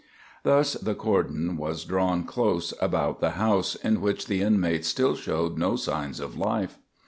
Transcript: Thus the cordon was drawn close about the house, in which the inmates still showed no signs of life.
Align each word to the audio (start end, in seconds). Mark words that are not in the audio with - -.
Thus 0.43 0.73
the 0.73 0.95
cordon 0.95 1.57
was 1.57 1.85
drawn 1.85 2.23
close 2.23 2.73
about 2.81 3.19
the 3.19 3.33
house, 3.37 3.75
in 3.75 4.01
which 4.01 4.25
the 4.25 4.41
inmates 4.41 4.87
still 4.87 5.13
showed 5.15 5.59
no 5.59 5.75
signs 5.75 6.19
of 6.19 6.35
life. 6.35 6.79